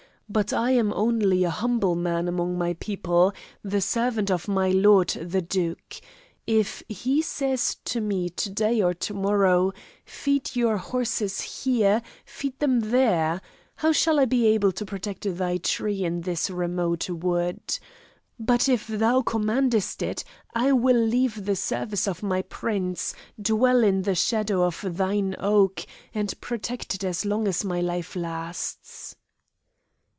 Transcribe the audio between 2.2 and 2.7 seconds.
among